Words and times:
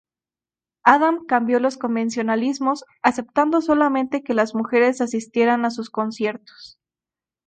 Adam 0.83 1.27
cambió 1.27 1.59
los 1.59 1.77
convencionalismos 1.77 2.85
aceptando 3.03 3.61
solamente 3.61 4.23
que 4.23 4.33
las 4.33 4.55
mujeres 4.55 4.99
asistieran 4.99 5.63
a 5.63 5.69
sus 5.69 5.91
conciertos. 5.91 6.79